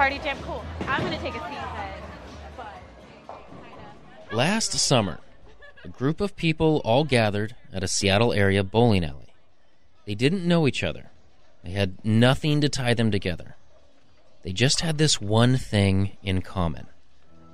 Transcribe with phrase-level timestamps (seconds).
[0.00, 0.38] party jam.
[0.44, 0.64] Cool.
[0.88, 1.58] I'm gonna take a seat.
[4.32, 5.20] Last summer,
[5.84, 9.34] a group of people all gathered at a Seattle area bowling alley.
[10.06, 11.10] They didn't know each other,
[11.62, 13.56] they had nothing to tie them together.
[14.42, 16.86] They just had this one thing in common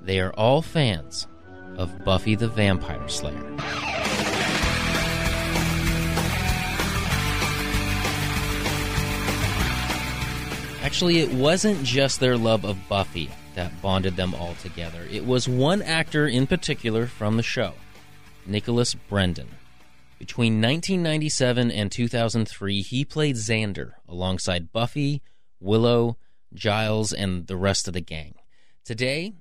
[0.00, 1.26] they are all fans
[1.76, 3.85] of Buffy the Vampire Slayer.
[10.86, 15.04] Actually, it wasn't just their love of Buffy that bonded them all together.
[15.10, 17.72] It was one actor in particular from the show,
[18.46, 19.48] Nicholas Brendon.
[20.20, 25.22] Between 1997 and 2003, he played Xander alongside Buffy,
[25.58, 26.18] Willow,
[26.54, 28.36] Giles, and the rest of the gang.
[28.84, 29.32] Today,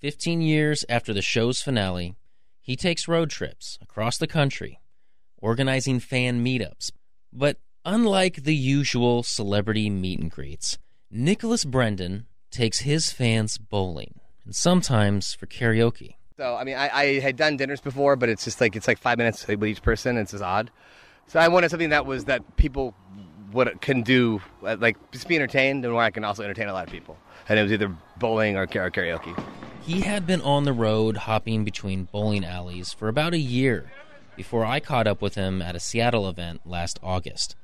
[0.00, 2.14] 15 years after the show's finale,
[2.60, 4.80] he takes road trips across the country,
[5.38, 6.90] organizing fan meetups.
[7.32, 10.76] But unlike the usual celebrity meet and greets,
[11.12, 16.14] Nicholas Brendon takes his fans bowling, and sometimes for karaoke.
[16.36, 18.98] So I mean, I, I had done dinners before, but it's just like it's like
[18.98, 20.10] five minutes with each person.
[20.10, 20.70] And it's just odd.
[21.26, 22.94] So I wanted something that was that people
[23.52, 26.86] would can do, like just be entertained, and where I can also entertain a lot
[26.86, 27.18] of people.
[27.48, 29.36] And it was either bowling or, or karaoke.
[29.82, 33.90] He had been on the road hopping between bowling alleys for about a year
[34.36, 37.56] before I caught up with him at a Seattle event last August.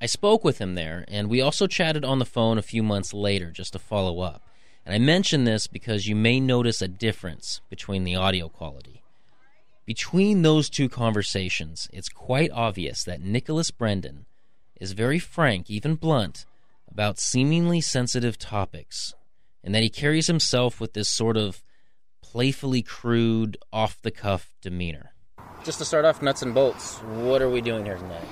[0.00, 3.12] I spoke with him there, and we also chatted on the phone a few months
[3.12, 4.42] later just to follow up.
[4.86, 9.02] And I mention this because you may notice a difference between the audio quality.
[9.84, 14.26] Between those two conversations, it's quite obvious that Nicholas Brendon
[14.80, 16.46] is very frank, even blunt,
[16.90, 19.14] about seemingly sensitive topics,
[19.64, 21.62] and that he carries himself with this sort of
[22.22, 25.12] playfully crude, off the cuff demeanor.
[25.64, 28.28] Just to start off, nuts and bolts, what are we doing here tonight?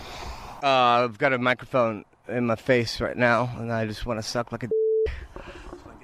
[0.67, 4.23] Uh, I've got a microphone in my face right now, and I just want to
[4.29, 4.69] suck like a.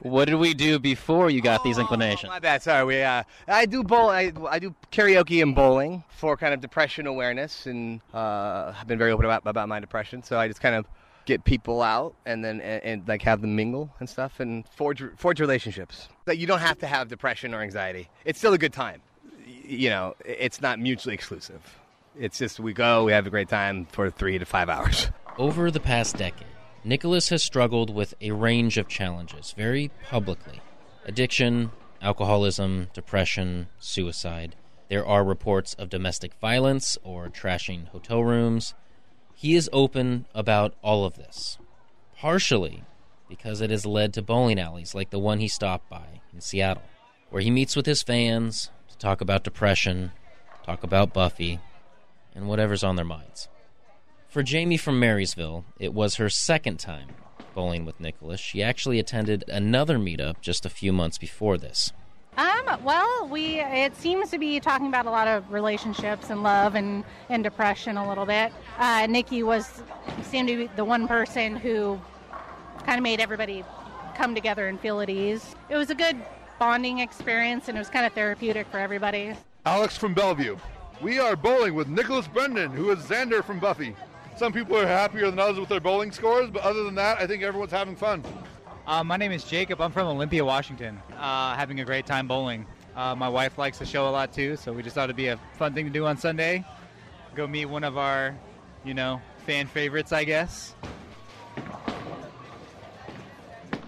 [0.02, 2.28] What did we do before you got these inclinations?
[2.28, 2.60] My bad.
[2.62, 2.84] Sorry.
[2.84, 4.08] We uh, I do bowl.
[4.08, 8.98] I, I do karaoke and bowling for kind of depression awareness, and uh, I've been
[8.98, 10.22] very open about about my depression.
[10.24, 10.86] So I just kind of
[11.24, 15.02] get people out and then and, and like have them mingle and stuff and forge
[15.16, 16.08] forge relationships.
[16.24, 18.08] That you don't have to have depression or anxiety.
[18.24, 19.02] It's still a good time.
[19.44, 21.62] You know, it's not mutually exclusive.
[22.18, 25.08] It's just we go, we have a great time for three to five hours.
[25.38, 26.46] Over the past decade,
[26.84, 30.60] Nicholas has struggled with a range of challenges very publicly
[31.06, 31.70] addiction,
[32.02, 34.54] alcoholism, depression, suicide.
[34.88, 38.74] There are reports of domestic violence or trashing hotel rooms.
[39.34, 41.56] He is open about all of this,
[42.18, 42.84] partially
[43.26, 46.82] because it has led to bowling alleys like the one he stopped by in Seattle,
[47.30, 50.12] where he meets with his fans to talk about depression,
[50.64, 51.58] talk about Buffy,
[52.34, 53.48] and whatever's on their minds.
[54.28, 57.08] For Jamie from Marysville, it was her second time
[57.54, 58.40] bowling with Nicholas.
[58.40, 61.92] She actually attended another meetup just a few months before this.
[62.36, 66.74] Um, well, we it seems to be talking about a lot of relationships and love
[66.74, 68.52] and, and depression a little bit.
[68.78, 69.82] Uh, Nikki was
[70.22, 72.00] seemed to be the one person who
[72.86, 73.64] kind of made everybody
[74.16, 75.54] come together and feel at ease.
[75.68, 76.16] It was a good
[76.58, 79.34] bonding experience and it was kind of therapeutic for everybody.
[79.66, 80.56] Alex from Bellevue.
[81.02, 83.96] We are bowling with Nicholas Brendon, who is Xander from Buffy.
[84.36, 87.26] Some people are happier than others with their bowling scores, but other than that, I
[87.26, 88.22] think everyone's having fun.
[88.86, 89.80] Uh, my name is Jacob.
[89.80, 91.02] I'm from Olympia, Washington.
[91.18, 92.66] Uh, having a great time bowling.
[92.94, 95.26] Uh, my wife likes the show a lot too, so we just thought it'd be
[95.26, 96.64] a fun thing to do on Sunday.
[97.34, 98.36] Go meet one of our,
[98.84, 100.76] you know, fan favorites, I guess.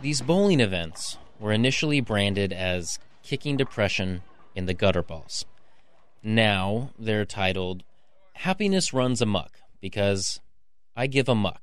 [0.03, 4.23] These bowling events were initially branded as Kicking Depression
[4.57, 5.45] in the Gutter Balls.
[6.27, 7.85] Now they're titled
[8.33, 10.41] Happiness Runs Amuck because
[10.97, 11.61] I give a muck.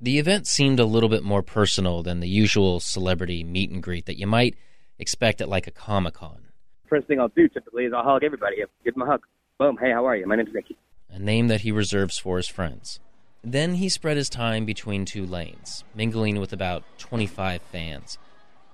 [0.00, 4.06] The event seemed a little bit more personal than the usual celebrity meet and greet
[4.06, 4.56] that you might
[4.98, 6.46] expect at like a Comic Con.
[6.88, 9.20] First thing I'll do typically is I'll hug everybody, give them a hug.
[9.58, 10.26] Boom, hey, how are you?
[10.26, 10.74] My name's Nicky.
[11.10, 12.98] a name that he reserves for his friends.
[13.44, 18.16] Then he spread his time between two lanes, mingling with about 25 fans,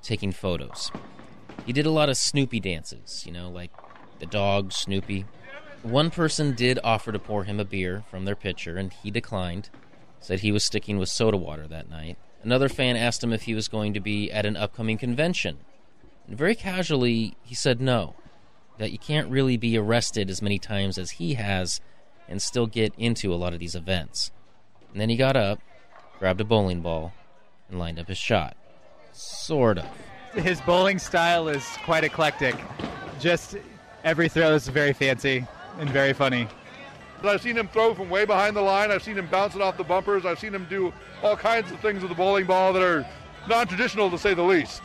[0.00, 0.93] taking photos.
[1.67, 3.73] He did a lot of Snoopy dances, you know, like
[4.19, 5.25] the dog Snoopy.
[5.82, 9.70] One person did offer to pour him a beer from their pitcher, and he declined,
[10.20, 12.17] said he was sticking with soda water that night.
[12.43, 15.59] Another fan asked him if he was going to be at an upcoming convention.
[16.26, 18.15] And very casually, he said no,
[18.79, 21.81] that you can't really be arrested as many times as he has
[22.29, 24.31] and still get into a lot of these events.
[24.93, 25.61] And then he got up,
[26.19, 27.12] grabbed a bowling ball,
[27.69, 28.56] and lined up his shot.
[29.12, 29.87] Sort of.
[30.35, 32.55] His bowling style is quite eclectic.
[33.19, 33.56] Just
[34.09, 35.47] every throw is very fancy
[35.79, 36.49] and very funny.
[37.23, 38.91] I've seen him throw from way behind the line.
[38.91, 40.25] I've seen him bounce it off the bumpers.
[40.25, 43.07] I've seen him do all kinds of things with the bowling ball that are
[43.49, 44.83] non-traditional to say the least.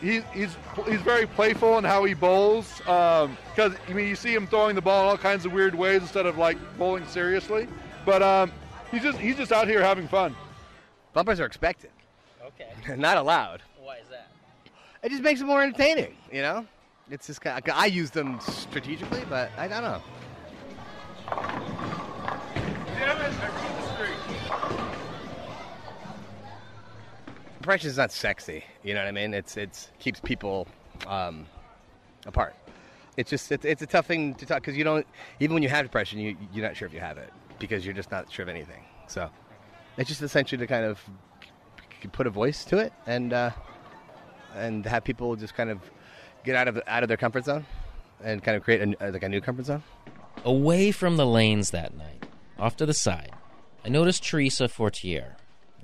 [0.00, 0.56] he, he's
[0.86, 2.78] he's very playful in how he bowls.
[2.78, 3.28] Because
[3.72, 6.00] um, I mean, you see him throwing the ball in all kinds of weird ways
[6.00, 7.68] instead of like bowling seriously.
[8.06, 8.52] But um,
[8.90, 10.34] he's just he's just out here having fun.
[11.12, 11.90] Bumpers are expected.
[12.46, 12.70] Okay.
[12.96, 13.60] Not allowed.
[13.82, 14.28] Why is that?
[15.02, 16.64] It just makes it more entertaining, you know?
[17.10, 20.00] It's just kind of, I use them strategically, but I don't know.
[21.26, 21.60] I
[23.18, 24.14] the street.
[27.58, 28.64] Depression is not sexy.
[28.84, 29.34] You know what I mean?
[29.34, 30.68] It's it's keeps people
[31.08, 31.46] um,
[32.26, 32.54] apart.
[33.16, 35.06] It's just it's, it's a tough thing to talk because you don't
[35.40, 37.94] even when you have depression you you're not sure if you have it because you're
[37.94, 38.84] just not sure of anything.
[39.08, 39.28] So
[39.98, 41.04] it's just essentially to kind of
[42.12, 43.50] put a voice to it and uh,
[44.54, 45.80] and have people just kind of
[46.44, 47.66] get out of out of their comfort zone
[48.22, 49.82] and kind of create a, like a new comfort zone.
[50.44, 52.24] Away from the lanes that night,
[52.58, 53.32] off to the side,
[53.84, 55.36] I noticed Teresa Fortier.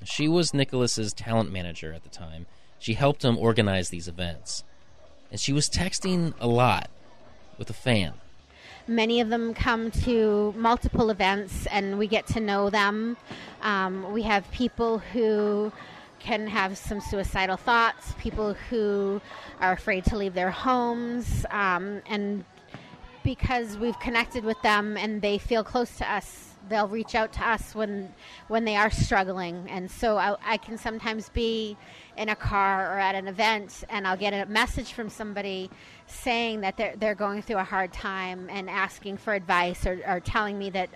[0.05, 2.47] She was Nicholas's talent manager at the time.
[2.79, 4.65] She helped him organize these events.
[5.31, 6.89] And she was texting a lot
[7.59, 8.15] with a fan.
[8.87, 13.17] Many of them come to multiple events and we get to know them.
[13.63, 15.73] Um, we have people who
[16.19, 19.21] can have some suicidal thoughts, people who
[19.61, 22.45] are afraid to leave their homes, um, and
[23.23, 27.49] because we've connected with them and they feel close to us, they'll reach out to
[27.49, 28.13] us when
[28.49, 29.67] when they are struggling.
[29.69, 31.77] And so I, I can sometimes be
[32.17, 35.71] in a car or at an event, and I'll get a message from somebody
[36.07, 40.21] saying that they're they're going through a hard time and asking for advice or, or
[40.21, 40.91] telling me that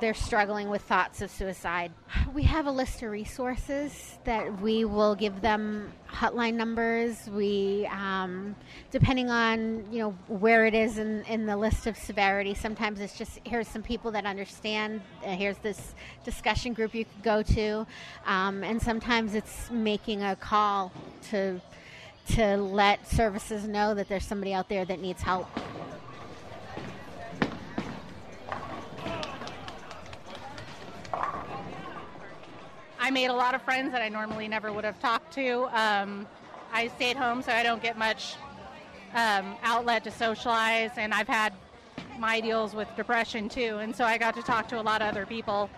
[0.00, 1.92] they're struggling with thoughts of suicide.
[2.34, 7.28] We have a list of resources that we will give them hotline numbers.
[7.28, 8.54] We, um,
[8.90, 13.16] depending on you know where it is in, in the list of severity, sometimes it's
[13.16, 15.00] just here's some people that understand.
[15.24, 15.94] Uh, here's this
[16.24, 17.86] discussion group you could go to,
[18.26, 20.92] um, and sometimes it's making a call
[21.30, 21.60] to
[22.28, 25.48] to let services know that there's somebody out there that needs help.
[33.16, 35.74] Made a lot of friends that I normally never would have talked to.
[35.74, 36.26] Um,
[36.70, 38.34] I stayed home, so I don't get much
[39.14, 41.54] um, outlet to socialize, and I've had
[42.18, 45.08] my deals with depression too, and so I got to talk to a lot of
[45.08, 45.70] other people.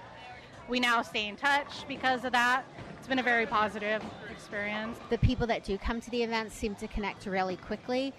[0.67, 2.65] We now stay in touch because of that.
[2.99, 4.03] It's been a very positive
[4.33, 4.99] experience.
[5.09, 8.15] The people that do come to the events seem to connect really quickly.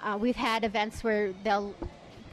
[0.00, 1.76] Uh, we've had events where they'll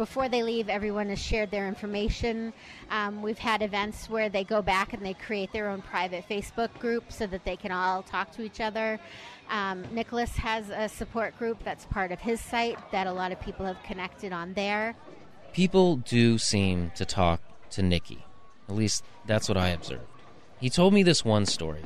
[0.01, 2.51] before they leave, everyone has shared their information.
[2.89, 6.73] Um, we've had events where they go back and they create their own private Facebook
[6.79, 8.99] group so that they can all talk to each other.
[9.51, 13.39] Um, Nicholas has a support group that's part of his site that a lot of
[13.41, 14.95] people have connected on there.
[15.53, 17.39] People do seem to talk
[17.69, 18.25] to Nikki.
[18.67, 20.01] At least that's what I observed.
[20.59, 21.83] He told me this one story.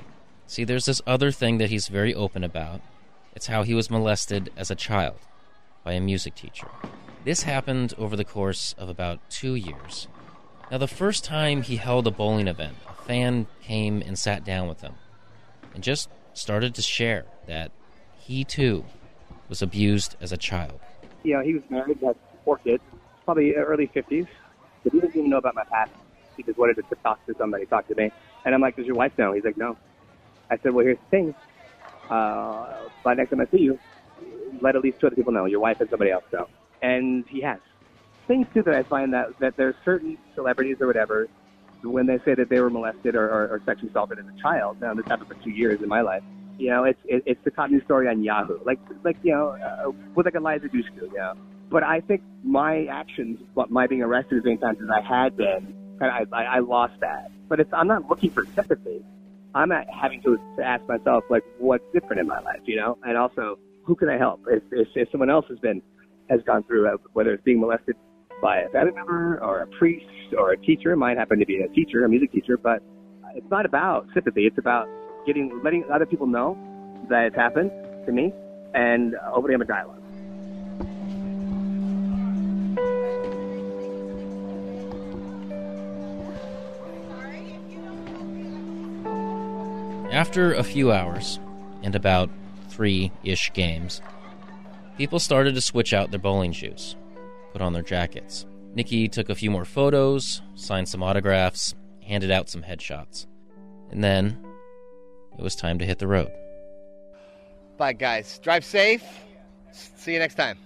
[0.48, 2.80] See, there's this other thing that he's very open about.
[3.36, 5.18] It's how he was molested as a child
[5.84, 6.70] by a music teacher.
[7.26, 10.08] This happened over the course of about two years.
[10.70, 14.68] Now, the first time he held a bowling event, a fan came and sat down
[14.68, 14.94] with him
[15.74, 17.72] and just started to share that
[18.16, 18.86] he too
[19.50, 20.80] was abused as a child.
[21.24, 22.84] Yeah, he was married, had four kids,
[23.26, 24.28] probably early 50s,
[24.84, 25.94] but he didn't even know about my past.
[26.38, 28.12] He just wanted to talk to somebody, talk to me.
[28.46, 29.34] And I'm like, does your wife know?
[29.34, 29.76] He's like, no.
[30.52, 31.36] I said, well, here's the thing.
[32.08, 33.80] Uh, by the next time I see you,
[34.62, 35.46] let at least two other people know.
[35.46, 36.48] Your wife and somebody else know
[36.82, 37.60] and he has.
[38.28, 41.28] Things too that I find that that there's certain celebrities or whatever
[41.84, 44.82] when they say that they were molested or, or, or sexually assaulted as a child.
[44.82, 46.24] Now this happened for two years in my life.
[46.58, 49.50] You know, it's it, it's the top news story on Yahoo, like like you know,
[49.50, 51.34] uh, with like Eliza Dushku, you know.
[51.70, 53.40] But I think my actions,
[53.70, 56.94] my being arrested as many times as I had been, kind of, I, I lost
[57.02, 57.32] that.
[57.50, 59.04] But it's I'm not looking for sympathy.
[59.54, 62.98] I'm not having to, to ask myself like what's different in my life, you know,
[63.04, 65.82] and also who can I help if if, if someone else has been
[66.30, 67.96] has gone through, uh, whether it's being molested
[68.42, 70.06] by a family member or a priest
[70.38, 70.92] or a teacher.
[70.92, 72.82] It might happen to be a teacher, a music teacher, but
[73.36, 74.46] it's not about sympathy.
[74.46, 74.88] It's about
[75.26, 76.58] getting, letting other people know
[77.10, 77.72] that it's happened
[78.06, 78.34] to me
[78.74, 80.02] and opening up a dialogue.
[90.12, 91.40] After a few hours
[91.84, 92.30] and about
[92.70, 94.02] three ish games,
[94.98, 96.96] People started to switch out their bowling shoes,
[97.52, 98.46] put on their jackets.
[98.76, 103.28] Nikki took a few more photos, signed some autographs, handed out some headshots.
[103.92, 104.38] And then
[105.38, 106.32] it was time to hit the road.
[107.78, 108.40] Bye, guys.
[108.40, 109.04] Drive safe.
[109.74, 110.58] See you next time.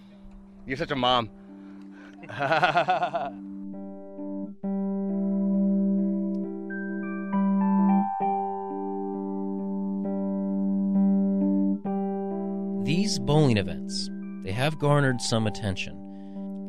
[0.68, 1.32] You're such a mom.
[12.86, 14.10] These bowling events,
[14.44, 16.06] they have garnered some attention.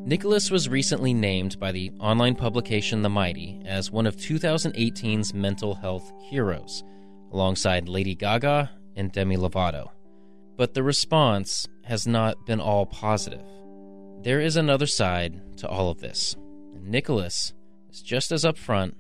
[0.05, 5.75] Nicholas was recently named by the online publication The Mighty as one of 2018's mental
[5.75, 6.83] health heroes,
[7.33, 9.91] alongside Lady Gaga and Demi Lovato.
[10.57, 13.45] But the response has not been all positive.
[14.23, 16.37] There is another side to all of this,
[16.91, 17.53] Nicholas
[17.89, 18.95] is just as upfront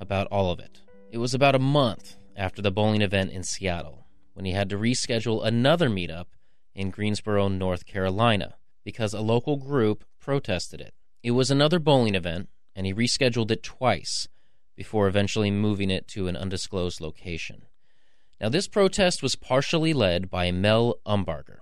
[0.00, 0.80] about all of it.
[1.10, 4.78] It was about a month after the bowling event in Seattle when he had to
[4.78, 6.26] reschedule another meetup
[6.74, 10.94] in Greensboro, North Carolina, because a local group protested it.
[11.22, 14.28] It was another bowling event, and he rescheduled it twice
[14.76, 17.66] before eventually moving it to an undisclosed location.
[18.40, 21.58] Now, this protest was partially led by Mel Umbarger.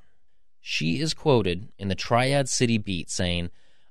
[0.60, 3.50] She is quoted in the Triad City Beat saying,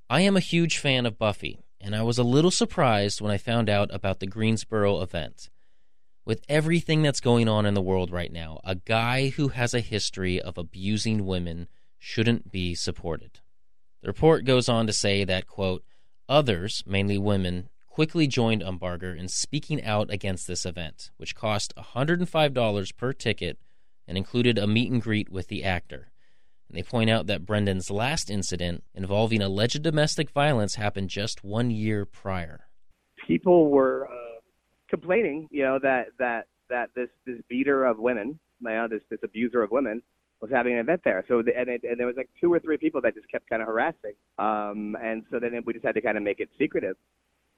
[0.09, 3.37] I am a huge fan of Buffy, and I was a little surprised when I
[3.37, 5.49] found out about the Greensboro event.
[6.29, 9.79] With everything that's going on in the world right now, a guy who has a
[9.79, 11.67] history of abusing women
[11.97, 13.39] shouldn't be supported.
[14.03, 15.83] The report goes on to say that, quote,
[16.29, 22.95] others, mainly women, quickly joined Umbarger in speaking out against this event, which cost $105
[22.95, 23.57] per ticket
[24.07, 26.11] and included a meet and greet with the actor.
[26.67, 31.71] And they point out that Brendon's last incident involving alleged domestic violence happened just one
[31.71, 32.67] year prior.
[33.25, 34.18] People were uh,
[34.89, 39.19] complaining, you know, that that that this this beater of women, you know, this this
[39.23, 40.01] abuser of women,
[40.41, 41.23] was having an event there.
[41.27, 43.49] So the, and it, and there was like two or three people that just kept
[43.49, 44.13] kind of harassing.
[44.37, 46.95] Um, and so then we just had to kind of make it secretive.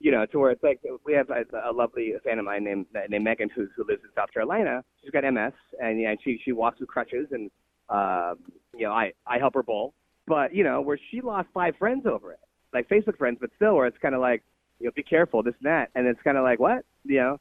[0.00, 2.86] You know, to where it's like we have a, a lovely fan of mine named
[3.08, 4.82] named Megan who who lives in South Carolina.
[5.00, 7.50] She's got MS and yeah, she she walks with crutches and
[7.88, 8.38] um,
[8.74, 9.94] you know I I help her bowl.
[10.26, 12.40] But you know where she lost five friends over it,
[12.74, 14.42] like Facebook friends, but still where it's kind of like
[14.82, 17.38] you know be careful this and that, and it's kind of like what you know,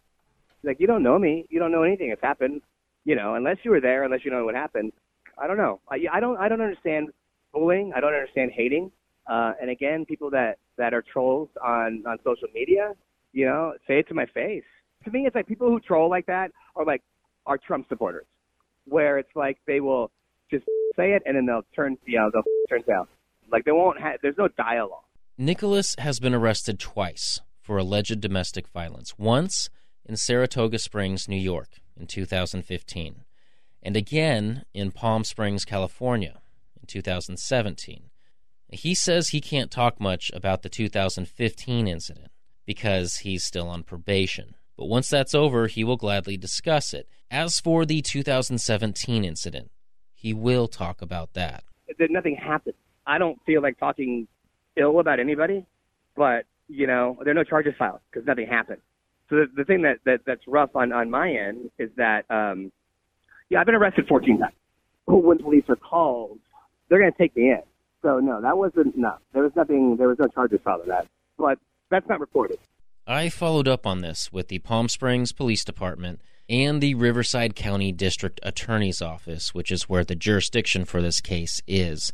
[0.64, 2.62] like you don't know me, you don't know anything that's happened,
[3.04, 4.92] you know, unless you were there, unless you know what happened.
[5.38, 5.82] I don't know.
[5.90, 7.10] I, I don't I don't understand
[7.52, 7.94] bullying.
[7.96, 8.92] I don't understand hating.
[9.28, 12.94] Uh, and again, people that that are trolls on on social media,
[13.34, 14.64] you know, say it to my face.
[15.06, 17.02] To me, it's like people who troll like that are like
[17.48, 18.28] are Trump supporters,
[18.86, 20.12] where it's like they will
[20.52, 23.08] just say it and then they'll turn you know they'll turn down.
[23.52, 24.20] Like they won't have.
[24.22, 25.04] There's no dialogue.
[25.42, 29.18] Nicholas has been arrested twice for alleged domestic violence.
[29.18, 29.72] Once
[30.06, 33.24] in Saratoga Springs, New York, in 2015
[33.82, 36.42] and again in Palm Springs, California
[36.80, 38.12] in 2017.
[38.70, 42.28] He says he can't talk much about the 2015 incident
[42.68, 44.54] because he's still on probation.
[44.78, 47.08] But once that's over, he will gladly discuss it.
[47.32, 49.72] As for the 2017 incident,
[50.14, 51.64] he will talk about that.
[52.12, 52.76] Nothing happened.
[53.08, 54.28] I don't feel like talking
[54.78, 55.66] ill about anybody,
[56.16, 58.82] but you know, there are no charges filed because nothing happened.
[59.30, 62.72] So the, the thing that, that that's rough on on my end is that um,
[63.50, 64.54] yeah, I've been arrested 14 times.
[65.08, 66.40] When police are called,
[66.88, 67.62] they're going to take me in.
[68.02, 69.16] So no, that wasn't no.
[69.34, 69.98] There was nothing.
[69.98, 71.08] There was no charges filed on that.
[71.38, 71.60] But
[71.90, 72.58] that's not reported.
[73.06, 77.92] I followed up on this with the Palm Springs Police Department and the Riverside County
[77.92, 82.14] District Attorney's Office, which is where the jurisdiction for this case is.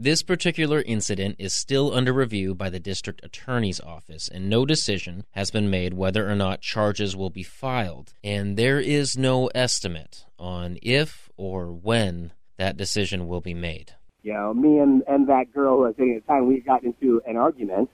[0.00, 5.24] This particular incident is still under review by the District Attorney's Office, and no decision
[5.32, 8.12] has been made whether or not charges will be filed.
[8.22, 13.96] And there is no estimate on if or when that decision will be made.
[14.22, 17.90] You know, me and, and that girl at the time, we got into an argument,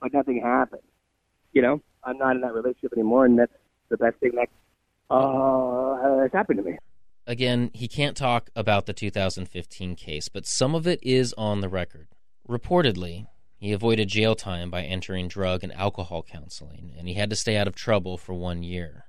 [0.00, 0.82] but nothing happened.
[1.52, 3.52] You know, I'm not in that relationship anymore, and that's
[3.90, 4.48] the best thing that
[5.08, 6.78] uh, has happened to me.
[7.26, 11.68] Again, he can't talk about the 2015 case, but some of it is on the
[11.68, 12.08] record.
[12.48, 13.26] Reportedly,
[13.56, 17.56] he avoided jail time by entering drug and alcohol counseling, and he had to stay
[17.56, 19.06] out of trouble for one year.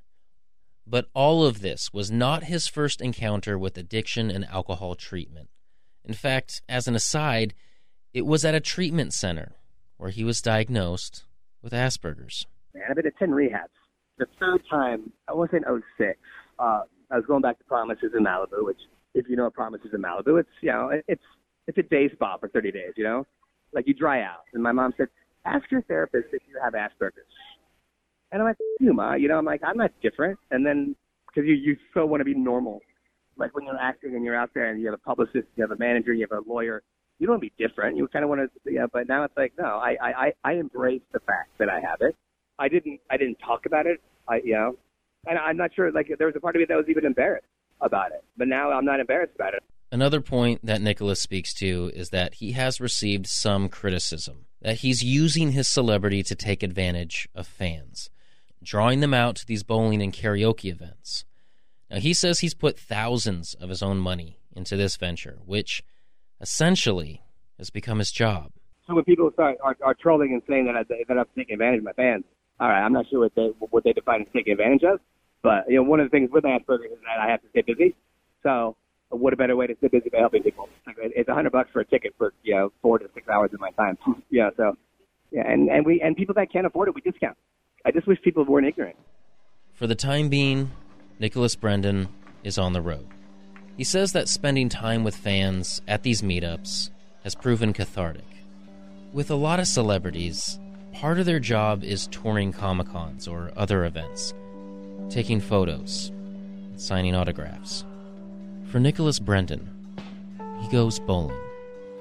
[0.87, 5.49] But all of this was not his first encounter with addiction and alcohol treatment.
[6.05, 7.53] In fact, as an aside,
[8.13, 9.55] it was at a treatment center
[9.97, 11.25] where he was diagnosed
[11.61, 12.45] with Asperger's.
[12.73, 13.67] Man, I've been to 10 rehabs.
[14.19, 15.63] The third time, I was in
[15.97, 16.17] 06.
[16.59, 16.81] Uh,
[17.11, 18.79] I was going back to Promises in Malibu, which,
[19.13, 21.23] if you know what Promises in Malibu, it's you know it's
[21.67, 22.93] it's a day spa for 30 days.
[22.95, 23.25] You know,
[23.73, 24.43] like you dry out.
[24.53, 25.07] And my mom said,
[25.45, 27.25] ask your therapist if you have Asperger's.
[28.31, 29.13] And I'm like, you, ma.
[29.13, 30.39] You know, I'm like, I'm not different.
[30.51, 30.95] And then
[31.27, 32.81] because you you still want to be normal,
[33.37, 35.71] like when you're acting and you're out there and you have a publicist, you have
[35.71, 36.81] a manager, you have a lawyer.
[37.19, 37.95] You don't want to be different.
[37.95, 38.87] You kind of want to, yeah.
[38.91, 42.15] But now it's like, no, I I I embrace the fact that I have it.
[42.59, 44.01] I didn't I didn't talk about it.
[44.27, 44.75] I you know
[45.27, 45.91] and I'm not sure.
[45.91, 47.47] Like there was a part of me that was even embarrassed
[47.81, 49.63] about it, but now I'm not embarrassed about it.
[49.91, 55.03] Another point that Nicholas speaks to is that he has received some criticism that he's
[55.03, 58.09] using his celebrity to take advantage of fans,
[58.63, 61.23] drawing them out to these bowling and karaoke events.
[61.89, 65.83] Now, he says he's put thousands of his own money into this venture, which
[66.41, 67.21] essentially
[67.59, 68.51] has become his job.
[68.87, 71.79] So when people start are, are trolling and saying that I, that I'm taking advantage
[71.79, 72.23] of my fans,
[72.59, 74.99] all right, I'm not sure what they what they define as taking advantage of,
[75.45, 77.61] but you know, one of the things with Asperger's is that I have to stay
[77.61, 77.95] busy.
[78.43, 78.75] So
[79.09, 80.67] what a better way to stay busy by helping people?
[80.97, 83.59] It's a hundred bucks for a ticket for you know four to six hours of
[83.59, 83.97] my time.
[84.29, 84.75] Yeah, so
[85.31, 87.37] yeah, and and we and people that can't afford it, we discount.
[87.85, 88.97] I just wish people weren't ignorant.
[89.73, 90.71] For the time being,
[91.19, 92.09] Nicholas Brendon
[92.43, 93.07] is on the road.
[93.77, 96.89] He says that spending time with fans at these meetups
[97.23, 98.25] has proven cathartic.
[99.13, 100.59] With a lot of celebrities,
[100.93, 104.33] part of their job is touring Comic Cons or other events,
[105.09, 106.11] taking photos,
[106.75, 107.85] signing autographs.
[108.65, 109.69] For Nicholas Brendon,
[110.61, 111.37] he goes bowling.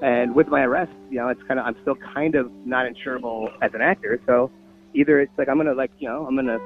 [0.01, 3.51] And with my arrest, you know, it's kind of I'm still kind of not insurable
[3.61, 4.19] as an actor.
[4.25, 4.51] So
[4.93, 6.59] either it's like I'm gonna like you know I'm gonna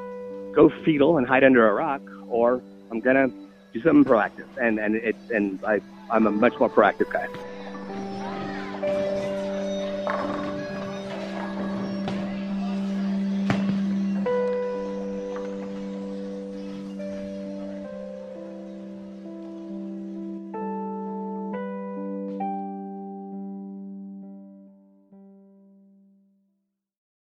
[0.53, 3.29] go fetal and hide under a rock, or I'm gonna
[3.73, 4.47] do something proactive.
[4.59, 7.27] And and it's and I I'm a much more proactive guy.